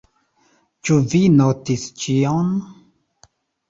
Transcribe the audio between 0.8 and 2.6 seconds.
Ĉu vi notis ĉion?